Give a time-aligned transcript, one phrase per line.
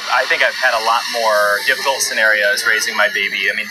[0.00, 3.50] I've, I think I've had a lot more difficult scenarios raising my baby.
[3.50, 3.66] I mean,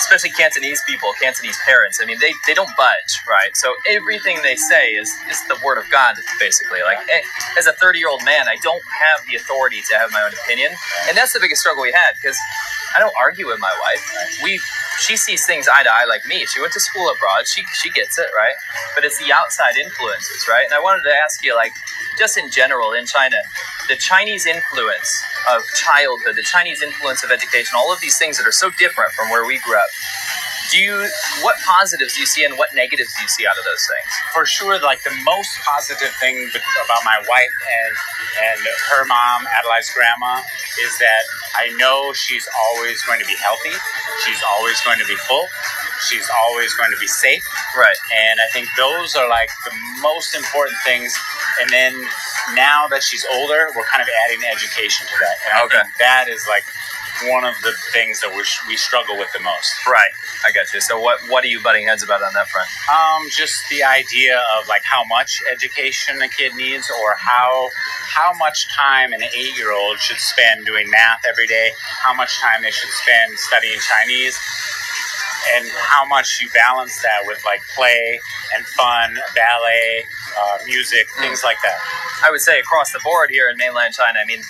[0.00, 2.00] especially Cantonese people, Cantonese parents.
[2.02, 3.56] I mean, they, they don't budge, right?
[3.56, 6.82] So everything they say is, is the word of God, basically.
[6.82, 7.22] Like, eh,
[7.58, 10.32] as a 30 year old man, I don't have the authority to have my own
[10.44, 10.72] opinion.
[11.08, 12.38] And that's the biggest struggle we had because
[12.94, 14.40] I don't argue with my wife.
[14.42, 14.60] We
[15.00, 16.44] she sees things eye to eye like me.
[16.46, 17.48] She went to school abroad.
[17.48, 18.54] She she gets it, right?
[18.94, 20.64] But it's the outside influences, right?
[20.64, 21.72] And I wanted to ask you, like,
[22.18, 23.36] just in general in China,
[23.88, 28.46] the Chinese influence of childhood, the Chinese influence of education, all of these things that
[28.46, 29.90] are so different from where we grew up.
[30.70, 31.08] Do you
[31.42, 34.10] what positives do you see and what negatives do you see out of those things?
[34.32, 37.92] For sure, like the most positive thing about my wife and
[38.40, 40.40] and her mom, Adelaide's grandma,
[40.80, 41.24] is that
[41.54, 43.76] I know she's always going to be healthy.
[44.24, 45.46] She's always going to be full.
[46.08, 47.44] She's always going to be safe.
[47.76, 47.96] Right.
[48.08, 51.12] And I think those are like the most important things.
[51.60, 51.92] And then
[52.54, 55.36] now that she's older, we're kind of adding education to that.
[55.46, 56.64] And I think that is like
[57.30, 59.86] one of the things that we we struggle with the most.
[59.86, 60.10] Right.
[60.46, 60.80] I got you.
[60.80, 62.68] So what what are you butting heads about on that front?
[62.90, 67.70] Um, just the idea of like how much education a kid needs, or how
[68.08, 72.38] how much time an eight year old should spend doing math every day, how much
[72.40, 74.38] time they should spend studying Chinese,
[75.54, 78.20] and how much you balance that with like play
[78.54, 80.04] and fun, ballet,
[80.38, 81.76] uh, music, things like that.
[82.24, 84.42] I would say across the board here in mainland China, I mean,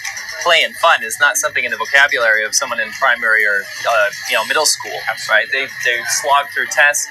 [0.43, 4.11] play and fun is not something in the vocabulary of someone in primary or uh,
[4.29, 4.99] you know middle school,
[5.31, 5.47] right?
[5.51, 7.09] They they slog through tests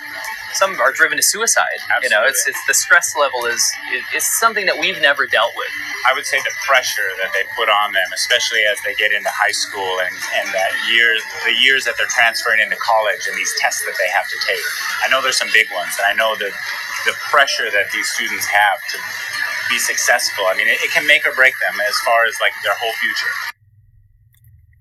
[0.55, 1.81] Some are driven to suicide.
[2.03, 3.61] You know, it's it's the stress level is
[3.93, 5.69] it, it's something that we've never dealt with.
[6.09, 9.29] I would say the pressure that they put on them, especially as they get into
[9.29, 13.53] high school and, and that years, the years that they're transferring into college and these
[13.61, 14.65] tests that they have to take.
[15.05, 16.49] I know there's some big ones, and I know the
[17.05, 18.99] the pressure that these students have to
[19.69, 20.47] be successful.
[20.49, 22.97] I mean, it, it can make or break them as far as like their whole
[22.99, 23.35] future.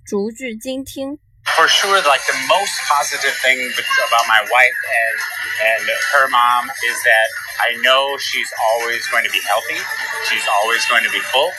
[0.05, 1.17] 逐句精听。
[1.60, 5.16] for sure, like the most positive thing about my wife and
[5.60, 5.84] and
[6.16, 7.28] her mom is that
[7.60, 9.76] I know she's always going to be healthy.
[10.24, 11.52] She's always going to be full.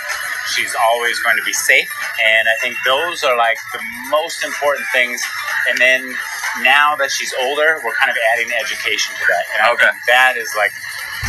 [0.58, 1.86] She's always going to be safe.
[2.18, 5.22] And I think those are like the most important things.
[5.70, 6.02] And then
[6.66, 9.44] now that she's older, we're kind of adding education to that.
[9.54, 9.86] And I Okay.
[9.86, 10.74] think that is like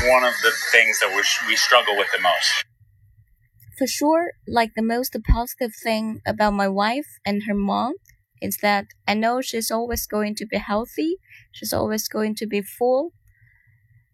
[0.08, 2.64] one of the things that we we struggle with the most.
[3.76, 7.94] For sure, like the most positive thing about my wife and her mom
[8.41, 11.19] is that I know she's always going to be healthy,
[11.51, 13.13] she's always going to be full.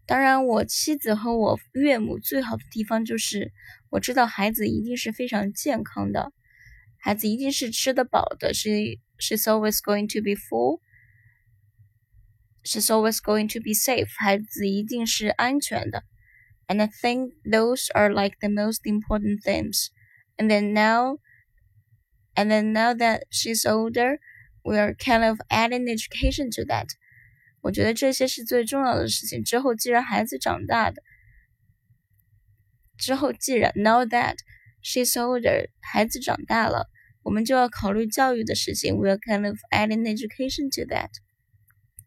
[0.05, 3.53] 当然，我妻子和我岳母最好的地方就是，
[3.89, 6.33] 我知道孩子一定是非常健康的，
[6.97, 8.53] 孩子一定是吃得饱的。
[8.53, 10.81] She she's always going to be full.
[12.65, 14.09] She's always going to be safe.
[14.17, 16.03] 孩子一定是安全的。
[16.67, 19.87] And I think those are like the most important things.
[20.37, 21.19] And then now,
[22.37, 24.19] and then now that she's older,
[24.63, 26.87] we are kind of adding education to that.
[27.61, 29.43] 我觉得这些是最重要的事情。
[29.43, 31.01] 之后既然孩子长大的，
[32.97, 34.35] 之后既然 now that
[34.81, 36.89] she's older，孩子长大了，
[37.23, 38.97] 我们就要考虑教育的事情。
[38.97, 41.09] We are kind of adding education to that.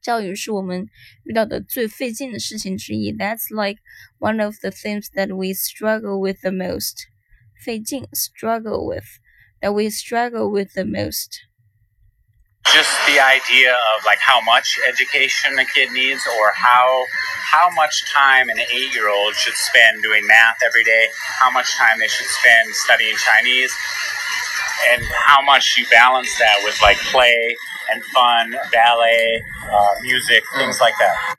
[0.03, 0.87] 教育是我们
[1.25, 3.13] 遇到的最费劲的事情之一。
[3.13, 3.81] That's like
[4.19, 7.07] one of the things that we struggle with the most.
[7.65, 9.07] 费劲 struggle with
[9.62, 11.42] that we struggle with the most.
[12.74, 17.06] just the idea of like how much education a kid needs or how
[17.52, 21.08] how much time an eight year old should spend doing math every day,
[21.40, 23.74] how much time they should spend studying Chinese,
[24.94, 27.36] and how much you balance that with like play
[27.92, 31.36] and fun, ballet, uh, music, things like that.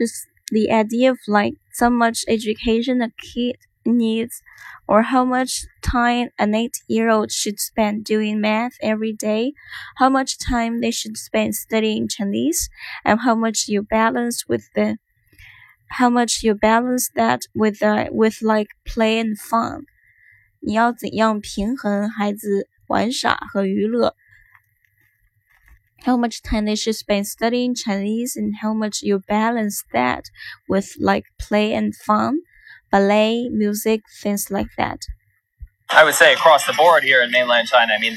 [0.00, 4.42] Just the idea of like so much education a kid needs
[4.87, 9.53] or how much time an eight year old should spend doing math every day,
[9.97, 12.69] how much time they should spend studying Chinese,
[13.05, 14.97] and how much you balance with the
[15.93, 19.85] how much you balance that with the with like play and fun.
[20.61, 24.13] 你要怎样平衡孩子玩耍和娱乐？
[26.05, 30.23] How much time they should spend studying Chinese and how much you balance that
[30.67, 32.35] with like play and fun,
[32.93, 34.99] ballet, music, things like that.
[35.91, 38.15] I would say across the board here in mainland China, I mean,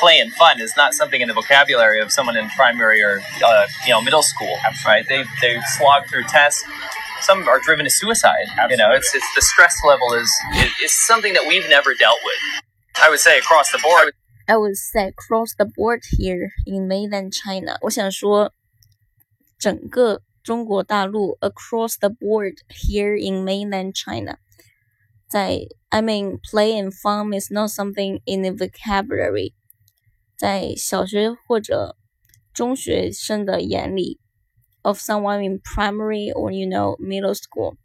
[0.00, 3.66] play and fun is not something in the vocabulary of someone in primary or uh,
[3.86, 5.06] you know middle school, right?
[5.08, 6.64] They they slog through tests.
[7.20, 8.46] Some are driven to suicide.
[8.68, 12.18] You know, it's it's the stress level is is, is something that we've never dealt
[12.24, 12.62] with.
[13.00, 14.12] I would say across the board.
[14.48, 17.78] I would say across the board here in mainland China.
[17.82, 18.52] 我想说，
[19.60, 24.38] 整个 中国大陆 across the board here in mainland China.
[25.28, 29.54] 在 I mean, play and fun is not something in the vocabulary
[30.36, 31.96] 在小学或者
[32.52, 34.18] 中学生的眼里，
[34.82, 37.76] of someone in primary or you know middle school，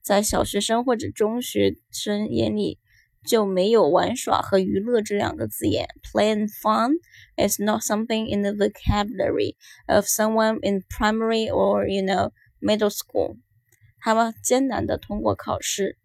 [0.00, 2.78] 在小学生或者中学生眼里
[3.26, 5.88] 就没有玩耍和娱乐这两个字眼。
[6.02, 6.92] Play and fun
[7.36, 9.56] is not something in the vocabulary
[9.86, 12.30] of someone in primary or you know
[12.60, 13.36] middle school。
[14.00, 15.96] 他们艰难的通过考试，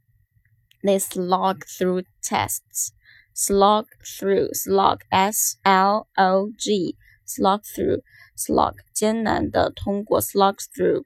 [0.84, 6.96] they slog through tests。slog through slog s l o g
[7.28, 8.02] slog through
[8.38, 11.04] slog 艰难的通过 slog through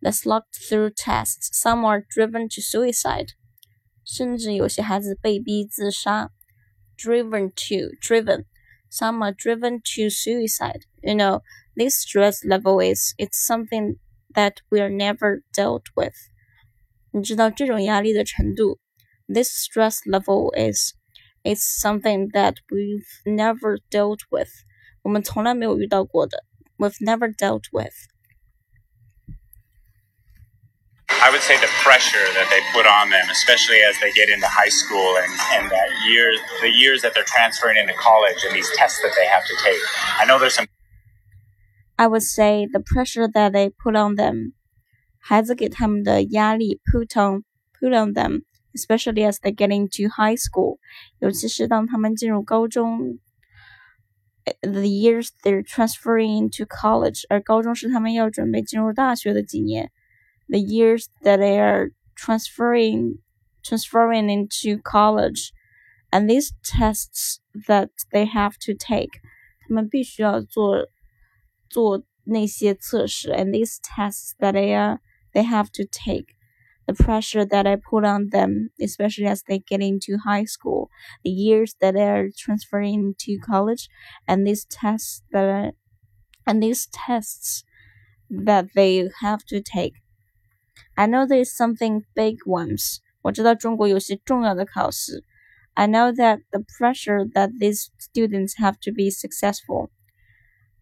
[0.00, 1.50] the slog through tests.
[1.52, 3.34] Some are driven to suicide.
[4.08, 6.30] 甚至有些孩子被逼自杀。
[6.96, 8.44] Driven to driven.
[8.90, 10.82] Some are driven to suicide.
[11.02, 11.42] You know,
[11.74, 13.96] this stress level is it's something
[14.34, 16.14] that we are never dealt with.
[17.10, 18.78] 你知道这种压力的程度，
[19.26, 20.94] this stress level is
[21.42, 24.50] it's something that we've never dealt with.
[25.02, 26.44] 我们从来没有遇到过的。
[26.76, 27.92] We've never dealt with.
[31.18, 34.46] I would say the pressure that they put on them, especially as they get into
[34.46, 38.70] high school and, and that years, the years that they're transferring into college and these
[38.76, 39.80] tests that they have to take.
[40.18, 40.66] I know there's some.
[41.98, 44.54] I would say the pressure that they put on them.
[45.18, 47.44] 孩子给他们的压力 put on
[47.80, 48.42] put on them,
[48.74, 50.78] especially as they get into high school.
[51.20, 53.18] 尤其是当他们进入高中
[54.60, 59.90] the years they're transferring into college，而高中是他们要准备进入大学的几年。
[60.48, 63.18] the years that they are transferring
[63.64, 65.52] transferring into college
[66.12, 69.20] and these tests that they have to take
[69.66, 70.86] 他们必须要做
[71.70, 75.00] 做那些测试 and these tests that they are
[75.32, 76.34] they have to take
[76.86, 80.90] the pressure that I put on them, especially as they get into high school,
[81.22, 83.88] the years that they are transferring to college,
[84.28, 85.72] and these tests that are,
[86.46, 87.64] and these tests
[88.28, 89.94] that they have to take.
[90.94, 92.98] I know there is something big ones.
[93.22, 95.24] 我知道中国有些重要的考试。
[95.74, 99.90] I know that the pressure that these students have to be successful.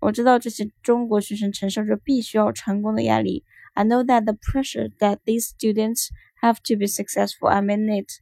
[0.00, 3.44] 我知道这些中国学生承受着必须要成功的压力。
[3.74, 6.08] I know that the pressure that these students
[6.42, 7.48] have to be successful.
[7.48, 8.12] I mean it.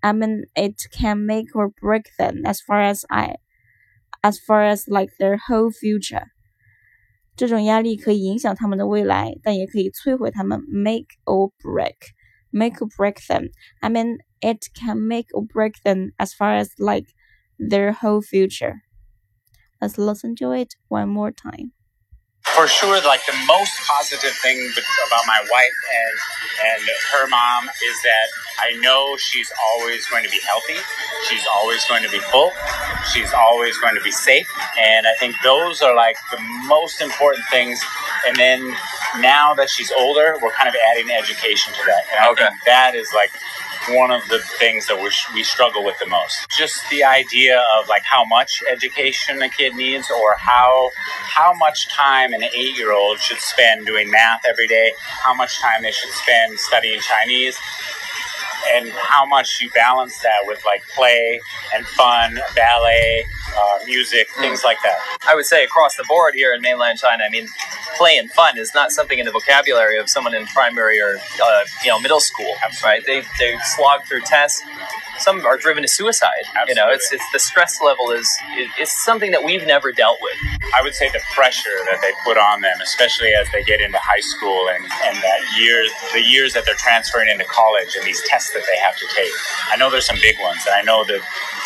[0.00, 3.36] I mean it can make or break them as far as I,
[4.22, 6.32] as far as like their whole future.
[7.36, 13.50] 这种压力可以影响他们的未来，但也可以摧毁他们，make or break，make or break them.
[13.80, 17.06] I mean, it can make or break them as far as like
[17.58, 18.80] their whole future.
[19.80, 21.72] Let's listen to it one more time
[22.42, 24.58] for sure, like the most positive thing
[25.06, 26.16] about my wife and
[26.64, 26.82] and
[27.12, 28.28] her mom is that
[28.59, 30.77] I know she's always going to be healthy.
[31.29, 32.51] She's always going to be full.
[33.13, 34.47] She's always going to be safe.
[34.79, 37.81] And I think those are like the most important things.
[38.27, 38.73] And then
[39.19, 42.03] now that she's older, we're kind of adding education to that.
[42.13, 42.45] And okay.
[42.45, 43.31] I think that is like
[43.89, 46.49] one of the things that we we struggle with the most.
[46.49, 50.89] Just the idea of like how much education a kid needs, or how
[51.35, 55.59] how much time an eight year old should spend doing math every day, how much
[55.59, 57.57] time they should spend studying Chinese,
[58.75, 61.39] and how much you balance that with like play
[61.73, 64.41] and fun, ballet, uh, music, mm.
[64.41, 64.97] things like that.
[65.27, 67.47] I would say across the board here in mainland China, I mean,
[67.97, 71.63] play and fun is not something in the vocabulary of someone in primary or uh,
[71.83, 72.53] you know middle school,
[72.83, 73.05] right?
[73.05, 74.61] They they slog through tests.
[75.23, 76.43] Some are driven to suicide.
[76.47, 76.71] Absolutely.
[76.71, 78.27] You know, it's it's the stress level is
[78.77, 80.35] it's something that we've never dealt with.
[80.75, 83.97] I would say the pressure that they put on them, especially as they get into
[83.99, 88.21] high school and and that years the years that they're transferring into college and these
[88.27, 89.31] tests that they have to take.
[89.71, 91.21] I know there's some big ones, and I know the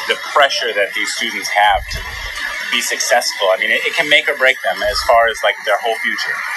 [0.07, 1.99] the pressure that these students have to
[2.71, 3.49] be successful.
[3.51, 5.95] I mean, it, it can make or break them as far as like their whole
[6.05, 6.56] future.